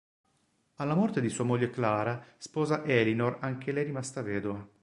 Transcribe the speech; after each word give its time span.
Alla 0.77 0.95
morte 0.95 1.21
di 1.21 1.29
sua 1.29 1.43
moglie 1.45 1.69
Clara 1.69 2.25
sposa 2.39 2.83
Elinor 2.85 3.37
anche 3.39 3.71
lei 3.71 3.83
rimasta 3.83 4.23
vedova. 4.23 4.67